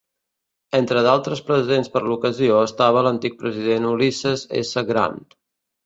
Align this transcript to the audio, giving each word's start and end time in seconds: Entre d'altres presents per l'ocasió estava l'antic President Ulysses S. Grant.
Entre 0.79 1.03
d'altres 1.07 1.43
presents 1.51 1.93
per 1.97 2.03
l'ocasió 2.07 2.57
estava 2.71 3.07
l'antic 3.11 3.39
President 3.45 3.89
Ulysses 3.95 4.51
S. 4.67 4.89
Grant. 4.93 5.27